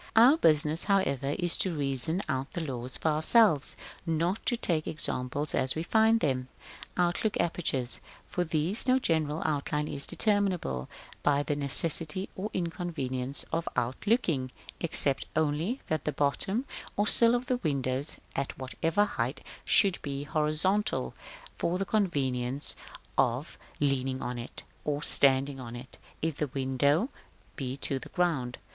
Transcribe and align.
Our 0.15 0.35
business, 0.35 0.85
however, 0.85 1.35
is 1.37 1.55
to 1.57 1.77
reason 1.77 2.23
out 2.27 2.49
the 2.53 2.63
laws 2.63 2.97
for 2.97 3.09
ourselves, 3.09 3.77
not 4.03 4.43
to 4.47 4.57
take 4.57 4.85
the 4.85 4.89
examples 4.89 5.53
as 5.53 5.75
we 5.75 5.83
find 5.83 6.21
them.§ 6.21 6.47
XI. 6.47 6.99
1. 6.99 7.05
Outlook 7.07 7.37
apertures. 7.39 7.99
For 8.27 8.43
these 8.43 8.87
no 8.87 8.97
general 8.97 9.43
outline 9.45 9.87
is 9.87 10.07
determinable 10.07 10.89
by 11.21 11.43
the 11.43 11.55
necessities 11.55 12.29
or 12.35 12.49
inconveniences 12.51 13.45
of 13.53 13.69
outlooking, 13.75 14.49
except 14.79 15.27
only 15.35 15.81
that 15.85 16.05
the 16.05 16.11
bottom 16.11 16.65
or 16.97 17.05
sill 17.05 17.35
of 17.35 17.45
the 17.45 17.57
windows, 17.57 18.17
at 18.35 18.57
whatever 18.57 19.05
height, 19.05 19.43
should 19.63 20.01
be 20.01 20.23
horizontal, 20.23 21.13
for 21.59 21.77
the 21.77 21.85
convenience 21.85 22.75
of 23.19 23.55
leaning 23.79 24.19
on 24.19 24.39
it, 24.39 24.63
or 24.83 25.03
standing 25.03 25.59
on 25.59 25.75
it 25.75 25.99
if 26.23 26.37
the 26.37 26.47
window 26.47 27.09
be 27.55 27.77
to 27.77 27.99
the 27.99 28.09
ground. 28.09 28.57